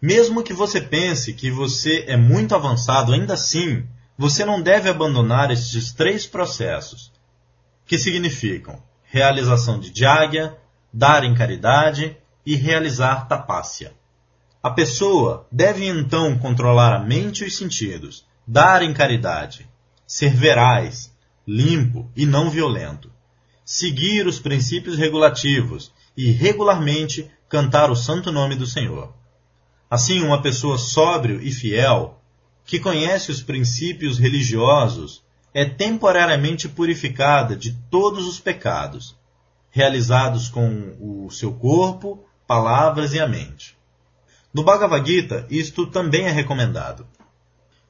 Mesmo 0.00 0.42
que 0.42 0.54
você 0.54 0.80
pense 0.80 1.34
que 1.34 1.50
você 1.50 2.06
é 2.08 2.16
muito 2.16 2.54
avançado, 2.54 3.12
ainda 3.12 3.34
assim, 3.34 3.86
você 4.16 4.46
não 4.46 4.62
deve 4.62 4.88
abandonar 4.88 5.50
estes 5.50 5.92
três 5.92 6.26
processos, 6.26 7.12
que 7.86 7.98
significam 7.98 8.82
realização 9.14 9.78
de 9.78 9.92
Jagya, 9.94 10.58
dar 10.92 11.22
em 11.22 11.34
caridade 11.34 12.16
e 12.44 12.56
realizar 12.56 13.28
tapácia. 13.28 13.92
A 14.60 14.70
pessoa 14.70 15.46
deve 15.52 15.86
então 15.86 16.36
controlar 16.36 16.94
a 16.94 16.98
mente 16.98 17.44
e 17.44 17.46
os 17.46 17.56
sentidos, 17.56 18.26
dar 18.44 18.82
em 18.82 18.92
caridade, 18.92 19.68
ser 20.04 20.34
veraz, 20.34 21.12
limpo 21.46 22.10
e 22.16 22.26
não 22.26 22.50
violento, 22.50 23.08
seguir 23.64 24.26
os 24.26 24.40
princípios 24.40 24.98
regulativos 24.98 25.92
e 26.16 26.32
regularmente 26.32 27.30
cantar 27.48 27.90
o 27.90 27.96
santo 27.96 28.32
nome 28.32 28.56
do 28.56 28.66
Senhor. 28.66 29.14
Assim, 29.88 30.22
uma 30.22 30.42
pessoa 30.42 30.76
sóbrio 30.76 31.40
e 31.40 31.52
fiel, 31.52 32.20
que 32.64 32.80
conhece 32.80 33.30
os 33.30 33.42
princípios 33.42 34.18
religiosos, 34.18 35.23
é 35.54 35.64
temporariamente 35.64 36.68
purificada 36.68 37.54
de 37.54 37.72
todos 37.88 38.26
os 38.26 38.40
pecados, 38.40 39.16
realizados 39.70 40.48
com 40.48 40.96
o 41.00 41.30
seu 41.30 41.54
corpo, 41.54 42.24
palavras 42.44 43.14
e 43.14 43.20
a 43.20 43.28
mente. 43.28 43.78
No 44.52 44.64
Bhagavad 44.64 45.06
Gita, 45.06 45.46
isto 45.48 45.86
também 45.86 46.26
é 46.26 46.30
recomendado. 46.30 47.06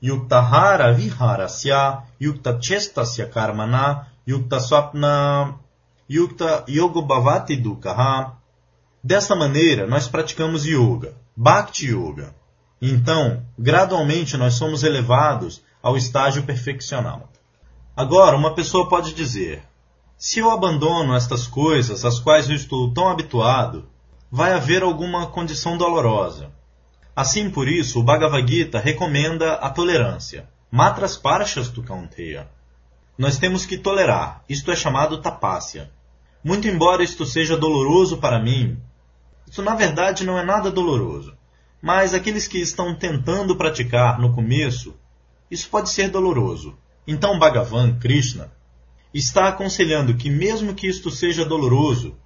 Yuktahara 0.03 0.93
viharasya, 0.93 2.03
yukta 2.21 2.59
chestasya 2.61 3.27
karmana, 3.27 4.09
yukta 4.29 4.61
swapna, 4.61 5.59
yukta 6.09 6.65
yogobhavati 6.69 7.57
dukkha. 7.57 8.33
Desta 9.03 9.35
maneira, 9.35 9.87
nós 9.87 10.07
praticamos 10.07 10.67
yoga, 10.67 11.15
bhakti 11.35 11.87
yoga. 11.87 12.35
Então, 12.81 13.43
gradualmente, 13.59 14.37
nós 14.37 14.55
somos 14.55 14.83
elevados 14.83 15.63
ao 15.83 15.97
estágio 15.97 16.43
perfeccional. 16.43 17.31
Agora, 17.97 18.37
uma 18.37 18.55
pessoa 18.55 18.89
pode 18.89 19.15
dizer: 19.15 19.63
se 20.17 20.41
eu 20.41 20.51
abandono 20.51 21.15
estas 21.15 21.47
coisas 21.47 22.05
às 22.05 22.19
quais 22.19 22.49
eu 22.49 22.57
estou 22.57 22.93
tão 22.93 23.09
habituado, 23.09 23.89
vai 24.31 24.53
haver 24.53 24.83
alguma 24.83 25.29
condição 25.29 25.79
dolorosa. 25.79 26.51
Assim, 27.15 27.49
por 27.49 27.69
isso, 27.69 28.01
o 28.01 28.03
Bhagavad 28.03 28.51
Gita 28.51 28.81
recomenda 28.81 29.55
a 29.55 29.71
tolerância. 29.71 30.49
Matras 30.71 31.17
parshas 31.17 31.69
tu 31.69 31.83
kaunteya. 31.85 32.49
Nós 33.17 33.39
temos 33.39 33.65
que 33.65 33.79
tolerar. 33.79 34.43
Isto 34.49 34.73
é 34.73 34.77
chamado 34.77 35.19
tapácia. 35.19 35.93
Muito 36.43 36.67
embora 36.67 37.05
isto 37.05 37.25
seja 37.25 37.57
doloroso 37.57 38.19
para 38.19 38.41
mim, 38.41 38.77
isso 39.49 39.63
na 39.63 39.77
verdade 39.77 40.25
não 40.25 40.37
é 40.37 40.45
nada 40.45 40.71
doloroso. 40.71 41.37
Mas 41.81 42.13
aqueles 42.13 42.49
que 42.49 42.59
estão 42.59 42.93
tentando 42.93 43.55
praticar 43.55 44.19
no 44.19 44.35
começo, 44.35 44.97
isso 45.49 45.69
pode 45.71 45.91
ser 45.91 46.11
doloroso. 46.11 46.77
Então 47.07 47.39
Bhagavan, 47.39 47.99
Krishna, 47.99 48.51
está 49.13 49.49
aconselhando 49.49 50.15
que 50.15 50.31
mesmo 50.31 50.75
que 50.75 50.87
isto 50.87 51.11
seja 51.11 51.45
doloroso, 51.45 52.17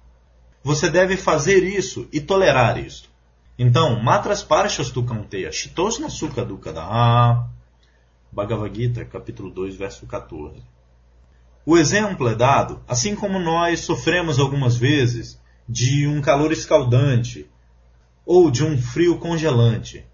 você 0.63 0.89
deve 0.89 1.17
fazer 1.17 1.63
isso 1.63 2.07
e 2.11 2.19
tolerar 2.21 2.77
isso. 2.77 3.09
Então, 3.57 4.01
matras 4.01 4.41
parshas 4.41 4.89
tu 4.89 5.03
kanteya, 5.03 5.51
shitosna 5.51 6.09
sukha. 6.09 6.47
Bhagavad 8.31 8.73
Gita, 8.75 9.03
capítulo 9.03 9.49
2, 9.51 9.75
verso 9.75 10.05
14. 10.05 10.63
O 11.65 11.77
exemplo 11.77 12.29
é 12.29 12.35
dado, 12.35 12.81
assim 12.87 13.15
como 13.15 13.37
nós 13.37 13.81
sofremos 13.81 14.39
algumas 14.39 14.77
vezes 14.77 15.39
de 15.67 16.07
um 16.07 16.21
calor 16.21 16.51
escaldante 16.51 17.49
ou 18.25 18.49
de 18.49 18.63
um 18.63 18.77
frio 18.77 19.17
congelante. 19.17 20.05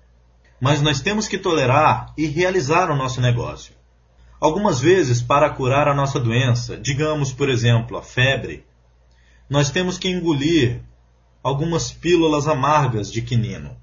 Mas 0.60 0.82
nós 0.82 1.02
temos 1.02 1.28
que 1.28 1.38
tolerar 1.38 2.14
e 2.18 2.26
realizar 2.26 2.90
o 2.90 2.96
nosso 2.96 3.22
negócio. 3.22 3.75
Algumas 4.46 4.80
vezes, 4.80 5.24
para 5.24 5.50
curar 5.50 5.88
a 5.88 5.94
nossa 5.96 6.20
doença, 6.20 6.78
digamos, 6.78 7.34
por 7.34 7.50
exemplo, 7.50 7.98
a 7.98 8.04
febre, 8.04 8.64
nós 9.50 9.72
temos 9.72 9.98
que 9.98 10.08
engolir 10.08 10.84
algumas 11.42 11.92
pílulas 11.92 12.48
amargas 12.48 13.12
de 13.12 13.24
quinino. 13.24 13.76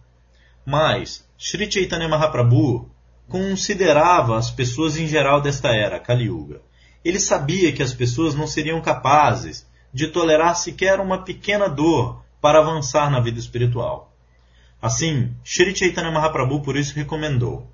Mas 0.65 1.29
Sri 1.37 1.69
Chaitanya 1.69 2.09
Mahaprabhu 2.09 2.89
considerava 3.29 4.39
as 4.39 4.53
pessoas 4.53 4.97
em 4.97 5.09
geral 5.09 5.41
desta 5.41 5.71
era, 5.71 5.99
Kali 5.99 6.27
Yuga. 6.27 6.63
Ele 7.05 7.19
sabia 7.19 7.73
que 7.73 7.83
as 7.83 7.93
pessoas 7.93 8.37
não 8.37 8.47
seriam 8.47 8.81
capazes 8.81 9.67
de 9.93 10.07
tolerar 10.07 10.55
sequer 10.55 11.01
uma 11.01 11.25
pequena 11.25 11.69
dor 11.69 12.23
para 12.41 12.61
avançar 12.61 13.11
na 13.11 13.19
vida 13.19 13.41
espiritual. 13.41 14.15
Assim, 14.81 15.35
Sri 15.43 15.75
Chaitanya 15.75 16.13
Mahaprabhu 16.13 16.63
por 16.63 16.77
isso 16.77 16.95
recomendou 16.95 17.69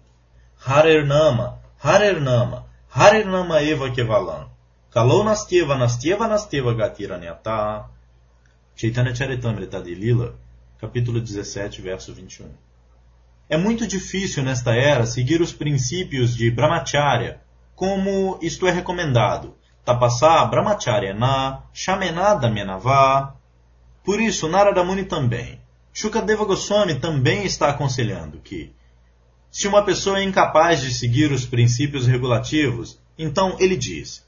Harer 0.67 1.07
Nama, 1.07 1.59
Harer 1.79 2.19
Nama, 2.19 2.67
Harer 2.91 3.27
Nama 3.27 3.63
Eva 3.63 3.91
Kevalam. 3.91 4.49
Kalou 4.91 5.23
Nastyeva 5.23 5.77
Nastyeva 5.77 6.27
Nastyeva 6.27 6.75
Gatiranyata. 6.75 7.85
Chaitanya 8.75 9.15
Charitamrita 9.15 9.83
de 9.83 9.95
Lila, 9.95 10.35
capítulo 10.81 11.21
17, 11.21 11.83
verso 11.83 12.15
21. 12.15 12.49
É 13.47 13.59
muito 13.59 13.87
difícil 13.87 14.43
nesta 14.43 14.75
era 14.75 15.05
seguir 15.05 15.43
os 15.43 15.53
princípios 15.53 16.35
de 16.35 16.51
Brahmacharya, 16.51 17.43
como 17.75 18.39
isto 18.41 18.67
é 18.67 18.71
recomendado. 18.71 19.55
Tapasa 19.85 20.45
Brahmacharya 20.47 21.13
na, 21.13 21.65
Shamenada 21.75 22.49
Menava. 22.49 23.35
Por 24.03 24.19
isso, 24.19 24.49
Narada 24.49 24.83
Muni 24.83 25.05
também. 25.05 25.61
Shukadeva 25.93 26.45
Goswami 26.47 26.95
também 26.95 27.45
está 27.45 27.69
aconselhando 27.69 28.39
que, 28.39 28.73
se 29.51 29.67
uma 29.67 29.85
pessoa 29.85 30.19
é 30.19 30.23
incapaz 30.23 30.81
de 30.81 30.93
seguir 30.93 31.33
os 31.33 31.47
princípios 31.47 32.07
regulativos, 32.07 32.99
então 33.19 33.57
ele 33.59 33.77
diz: 33.77 34.25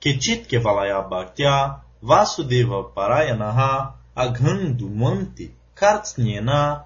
Kechit 0.00 0.46
Kevalaya 0.46 1.00
Bhaktya 1.02 1.80
Vasudeva 2.00 2.84
Parayanaha 2.84 3.94
Aghandumanti 4.14 5.54
Kartsnyena 5.74 6.84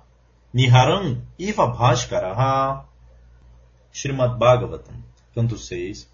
Niharam 0.53 1.21
Iva 1.39 1.67
Bhaskaraha 1.67 2.85
Srimad 3.93 4.39
Bhagavatam, 4.39 4.95
canto 5.35 5.59
6, 5.59 6.09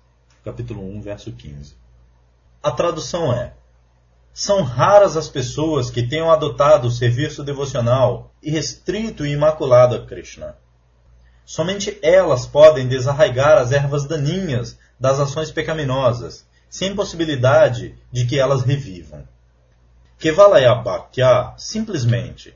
capítulo 0.45 0.83
1, 0.97 1.01
verso 1.01 1.33
15. 1.33 1.77
A 2.63 2.71
tradução 2.71 3.33
é: 3.33 3.55
São 4.33 4.63
raras 4.63 5.17
as 5.17 5.29
pessoas 5.29 5.91
que 5.91 6.03
tenham 6.03 6.31
adotado 6.31 6.89
o 6.89 6.91
serviço 6.91 7.45
devocional 7.45 8.33
irrestrito 8.43 9.25
e 9.25 9.33
imaculado 9.33 9.95
a 9.95 10.07
Krishna. 10.07 10.57
Somente 11.45 11.99
elas 12.03 12.47
podem 12.47 12.89
desarraigar 12.89 13.59
as 13.59 13.71
ervas 13.71 14.07
daninhas 14.07 14.79
das 14.99 15.21
ações 15.21 15.51
pecaminosas 15.51 16.47
sem 16.69 16.95
possibilidade 16.95 17.95
de 18.11 18.25
que 18.27 18.39
elas 18.39 18.63
revivam. 18.63 19.29
Kevalayabhakya, 20.19 21.53
simplesmente. 21.57 22.55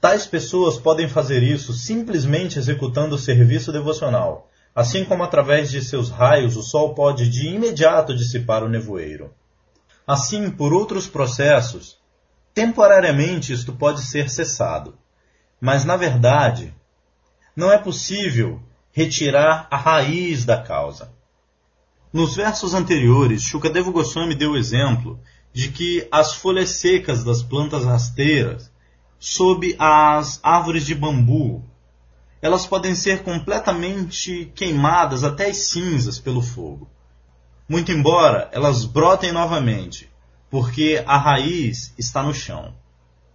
Tais 0.00 0.26
pessoas 0.26 0.78
podem 0.78 1.08
fazer 1.08 1.42
isso 1.42 1.72
simplesmente 1.72 2.58
executando 2.58 3.14
o 3.14 3.18
serviço 3.18 3.70
devocional, 3.70 4.50
assim 4.74 5.04
como 5.04 5.22
através 5.22 5.70
de 5.70 5.82
seus 5.82 6.10
raios 6.10 6.56
o 6.56 6.62
sol 6.62 6.94
pode 6.94 7.28
de 7.28 7.48
imediato 7.48 8.14
dissipar 8.14 8.64
o 8.64 8.68
nevoeiro. 8.68 9.32
Assim, 10.06 10.50
por 10.50 10.72
outros 10.72 11.06
processos, 11.06 11.96
temporariamente 12.52 13.52
isto 13.52 13.72
pode 13.72 14.02
ser 14.02 14.28
cessado, 14.28 14.98
mas 15.60 15.84
na 15.84 15.96
verdade, 15.96 16.74
não 17.56 17.70
é 17.70 17.78
possível 17.78 18.60
retirar 18.92 19.66
a 19.70 19.76
raiz 19.76 20.44
da 20.44 20.60
causa. 20.60 21.12
Nos 22.12 22.36
versos 22.36 22.74
anteriores, 22.74 23.42
Shukadeva 23.42 23.90
Goswami 23.90 24.34
deu 24.34 24.52
o 24.52 24.56
exemplo 24.56 25.18
de 25.52 25.68
que 25.68 26.06
as 26.10 26.34
folhas 26.34 26.70
secas 26.70 27.24
das 27.24 27.42
plantas 27.42 27.84
rasteiras, 27.84 28.70
sob 29.18 29.74
as 29.78 30.38
árvores 30.42 30.84
de 30.86 30.94
bambu, 30.94 31.64
elas 32.40 32.66
podem 32.66 32.94
ser 32.94 33.22
completamente 33.22 34.52
queimadas 34.54 35.24
até 35.24 35.46
as 35.48 35.56
cinzas 35.56 36.18
pelo 36.18 36.42
fogo. 36.42 36.88
Muito 37.68 37.90
embora 37.90 38.50
elas 38.52 38.84
brotem 38.84 39.32
novamente, 39.32 40.10
porque 40.50 41.02
a 41.06 41.16
raiz 41.16 41.94
está 41.96 42.22
no 42.22 42.34
chão. 42.34 42.74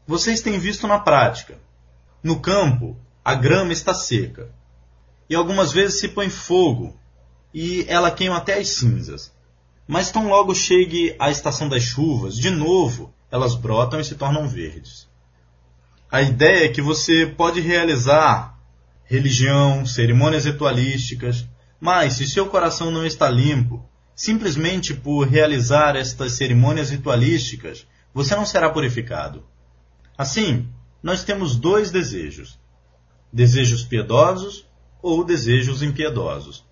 Vocês 0.05 0.41
têm 0.41 0.59
visto 0.59 0.87
na 0.87 0.99
prática. 0.99 1.57
No 2.21 2.39
campo, 2.39 2.95
a 3.29 3.35
grama 3.35 3.71
está 3.71 3.93
seca. 3.93 4.49
E 5.29 5.35
algumas 5.35 5.71
vezes 5.71 5.99
se 5.99 6.07
põe 6.07 6.31
fogo 6.31 6.97
e 7.53 7.85
ela 7.87 8.09
queima 8.09 8.37
até 8.37 8.57
as 8.57 8.69
cinzas. 8.69 9.31
Mas 9.87 10.11
tão 10.11 10.27
logo 10.27 10.55
chegue 10.55 11.15
a 11.19 11.29
estação 11.29 11.69
das 11.69 11.83
chuvas, 11.83 12.35
de 12.35 12.49
novo 12.49 13.13
elas 13.29 13.53
brotam 13.53 13.99
e 13.99 14.03
se 14.03 14.15
tornam 14.15 14.47
verdes. 14.47 15.07
A 16.11 16.23
ideia 16.23 16.65
é 16.65 16.69
que 16.69 16.81
você 16.81 17.27
pode 17.27 17.61
realizar 17.61 18.57
religião, 19.05 19.85
cerimônias 19.85 20.45
ritualísticas, 20.45 21.47
mas 21.79 22.13
se 22.13 22.25
seu 22.25 22.47
coração 22.47 22.89
não 22.89 23.05
está 23.05 23.29
limpo, 23.29 23.87
simplesmente 24.15 24.91
por 24.95 25.27
realizar 25.27 25.95
estas 25.95 26.33
cerimônias 26.33 26.89
ritualísticas, 26.89 27.85
você 28.11 28.35
não 28.35 28.43
será 28.43 28.71
purificado. 28.71 29.45
Assim, 30.17 30.67
nós 31.03 31.23
temos 31.23 31.55
dois 31.55 31.91
desejos: 31.91 32.57
desejos 33.31 33.83
piedosos 33.83 34.65
ou 35.01 35.23
desejos 35.23 35.81
impiedosos. 35.81 36.65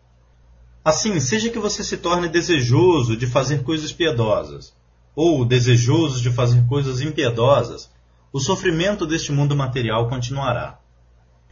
Assim, 0.84 1.20
seja 1.20 1.50
que 1.50 1.60
você 1.60 1.84
se 1.84 1.98
torne 1.98 2.30
desejoso 2.30 3.18
de 3.18 3.28
fazer 3.28 3.64
coisas 3.64 3.92
piedosas 3.92 4.74
ou 5.16 5.44
desejoso 5.44 6.22
de 6.22 6.30
fazer 6.30 6.66
coisas 6.68 7.02
impiedosas, 7.02 7.90
o 8.32 8.40
sofrimento 8.40 9.06
deste 9.06 9.32
mundo 9.32 9.56
material 9.56 10.08
continuará. 10.08 10.80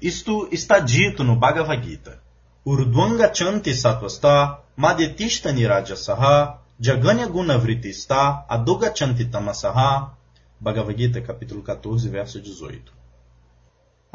Isto 0.01 0.47
está 0.51 0.79
dito 0.79 1.23
no 1.23 1.35
Bhagavad 1.35 1.83
Gita. 1.83 2.21
Urdvangachanti 2.65 3.73
satvasta 3.73 4.59
madetishta 4.77 5.51
nirajasaha 5.51 6.59
jaganya 6.79 7.27
gunavritista 7.27 8.45
adogachanti 8.47 9.25
tamasaha 9.25 10.15
Bhagavad 10.59 10.97
Gita, 10.97 11.21
capítulo 11.21 11.61
14, 11.61 12.07
verso 12.09 12.39
18. 12.39 12.94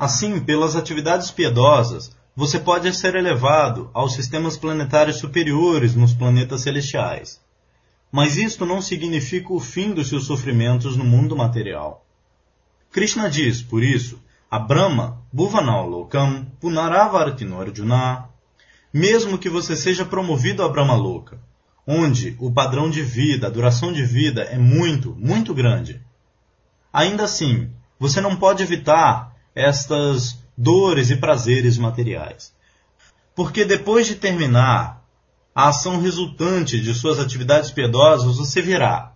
Assim, 0.01 0.41
pelas 0.41 0.77
atividades 0.77 1.31
piedosas, 1.31 2.17
você 2.35 2.59
pode 2.59 2.91
ser 2.95 3.15
elevado 3.17 3.91
aos 3.93 4.15
sistemas 4.15 4.57
planetários 4.57 5.19
superiores 5.19 5.95
nos 5.95 6.15
planetas 6.15 6.63
celestiais. 6.63 7.39
Mas 8.11 8.39
isto 8.39 8.65
não 8.65 8.81
significa 8.81 9.53
o 9.53 9.61
fim 9.61 9.93
dos 9.93 10.09
seus 10.09 10.25
sofrimentos 10.25 10.97
no 10.97 11.05
mundo 11.05 11.37
material. 11.37 12.03
Krishna 12.91 13.29
diz, 13.29 13.61
por 13.61 13.83
isso, 13.83 14.19
a 14.51 14.59
Brahma, 14.59 15.21
Bhuvanao 15.31 15.87
Lokam, 15.87 16.47
Punaravartino 16.59 17.61
Arjuna, 17.61 18.25
mesmo 18.91 19.37
que 19.37 19.51
você 19.51 19.77
seja 19.77 20.07
promovido 20.07 20.63
a 20.63 20.69
Brahma 20.71 20.97
Loka, 20.97 21.39
onde 21.87 22.35
o 22.41 22.51
padrão 22.51 22.89
de 22.89 23.03
vida, 23.03 23.49
a 23.49 23.51
duração 23.51 23.93
de 23.93 24.03
vida 24.03 24.45
é 24.45 24.57
muito, 24.57 25.15
muito 25.15 25.53
grande. 25.53 26.01
Ainda 26.91 27.25
assim, 27.25 27.71
você 27.99 28.23
não 28.23 28.35
pode 28.35 28.63
evitar 28.63 29.30
estas 29.55 30.39
dores 30.57 31.11
e 31.11 31.17
prazeres 31.17 31.79
materiais. 31.79 32.53
Porque 33.35 33.65
depois 33.65 34.07
de 34.07 34.15
terminar 34.15 35.03
a 35.55 35.69
ação 35.69 36.01
resultante 36.01 36.81
de 36.81 36.95
suas 36.95 37.19
atividades 37.19 37.71
piedosas, 37.71 38.37
você 38.37 38.61
virá. 38.61 39.13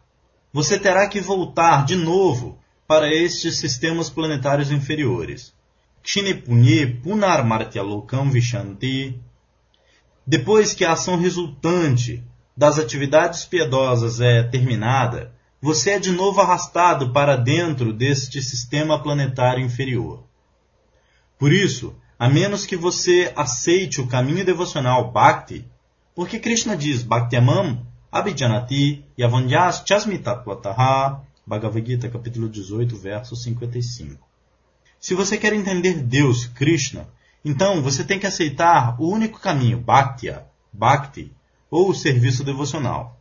Você 0.53 0.79
terá 0.79 1.09
que 1.09 1.21
voltar 1.21 1.85
de 1.85 1.97
novo 1.97 2.59
para 2.87 3.13
estes 3.13 3.59
sistemas 3.59 4.11
planetários 4.11 4.71
inferiores. 4.71 5.55
Kshinepunye 6.03 6.87
Punarmartyalokam 6.87 8.31
Vishanti. 8.31 9.21
Depois 10.27 10.73
que 10.75 10.85
a 10.85 10.93
ação 10.93 11.17
resultante 11.17 12.23
das 12.57 12.79
atividades 12.79 13.45
piedosas 13.45 14.21
é 14.21 14.43
terminada, 14.43 15.33
você 15.65 15.93
é 15.93 15.99
de 15.99 16.13
novo 16.13 16.43
arrastado 16.43 17.11
para 17.11 17.37
dentro 17.37 17.91
deste 17.91 18.43
sistema 18.43 19.03
planetário 19.03 19.65
inferior. 19.65 20.23
Por 21.39 21.55
isso, 21.55 21.97
a 22.19 22.29
menos 22.29 22.67
que 22.67 22.77
você 22.77 23.33
aceite 23.35 23.99
o 23.99 24.07
caminho 24.07 24.45
devocional 24.45 25.11
Bhakti, 25.11 25.67
porque 26.15 26.39
Krishna 26.39 26.77
diz 26.77 27.03
Bhaktyamam 27.03 27.81
Abhijanati 28.13 29.07
Yavanyas 29.19 29.83
Chasmitatvataha, 29.87 31.23
Bhagavad 31.47 31.87
Gita, 31.87 32.11
capítulo 32.11 32.47
18, 32.47 32.95
verso 32.99 33.35
55. 33.35 34.23
Se 35.01 35.15
você 35.15 35.39
quer 35.39 35.55
entender 35.55 35.95
Deus, 35.95 36.45
Krishna, 36.45 37.09
então 37.43 37.81
você 37.81 38.05
tem 38.05 38.19
que 38.19 38.27
aceitar 38.27 39.01
o 39.01 39.09
único 39.09 39.41
caminho, 39.41 39.81
Bhaktya, 39.81 40.45
Bhakti, 40.71 41.33
ou 41.71 41.89
o 41.89 41.95
serviço 41.95 42.45
devocional. 42.45 43.19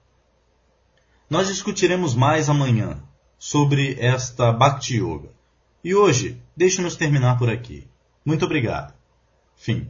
Nós 1.30 1.48
discutiremos 1.48 2.14
mais 2.14 2.50
amanhã 2.50 3.02
sobre 3.38 3.98
esta 4.00 4.52
Bhakti 4.52 4.98
Yoga. 4.98 5.30
E 5.84 5.94
hoje, 5.94 6.42
deixe-nos 6.56 6.96
terminar 6.96 7.38
por 7.38 7.50
aqui. 7.50 7.88
Muito 8.26 8.46
obrigado. 8.46 8.94
Fim. 9.56 9.90